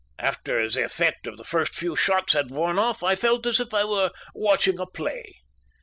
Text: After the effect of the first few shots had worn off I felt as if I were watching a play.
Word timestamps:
After 0.17 0.67
the 0.67 0.83
effect 0.83 1.27
of 1.27 1.37
the 1.37 1.43
first 1.43 1.75
few 1.75 1.95
shots 1.95 2.33
had 2.33 2.49
worn 2.49 2.79
off 2.79 3.03
I 3.03 3.13
felt 3.15 3.45
as 3.45 3.59
if 3.59 3.71
I 3.71 3.85
were 3.85 4.09
watching 4.33 4.79
a 4.79 4.87
play. 4.87 5.35